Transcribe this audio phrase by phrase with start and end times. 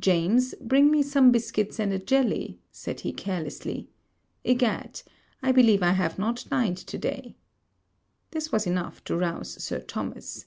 [0.00, 3.90] 'James, bring me some biscuits and a jelly,' said he carelessly;
[4.42, 5.02] 'Egad!
[5.42, 7.36] I believe I have not dined to day.'
[8.30, 10.46] This was enough to rouse Sir Thomas.